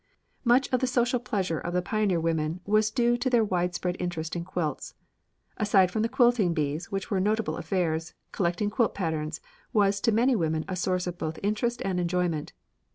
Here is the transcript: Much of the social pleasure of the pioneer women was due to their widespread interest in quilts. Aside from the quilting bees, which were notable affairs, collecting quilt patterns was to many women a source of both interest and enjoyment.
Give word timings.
Much 0.43 0.67
of 0.73 0.79
the 0.79 0.87
social 0.87 1.19
pleasure 1.19 1.59
of 1.59 1.73
the 1.75 1.81
pioneer 1.83 2.19
women 2.19 2.59
was 2.65 2.89
due 2.89 3.15
to 3.15 3.29
their 3.29 3.43
widespread 3.43 3.95
interest 3.99 4.35
in 4.35 4.43
quilts. 4.43 4.95
Aside 5.57 5.91
from 5.91 6.01
the 6.01 6.09
quilting 6.09 6.55
bees, 6.55 6.91
which 6.91 7.11
were 7.11 7.19
notable 7.19 7.55
affairs, 7.55 8.15
collecting 8.31 8.71
quilt 8.71 8.95
patterns 8.95 9.41
was 9.73 10.01
to 10.01 10.11
many 10.11 10.35
women 10.35 10.65
a 10.67 10.75
source 10.75 11.05
of 11.05 11.19
both 11.19 11.37
interest 11.43 11.83
and 11.85 11.99
enjoyment. 11.99 12.51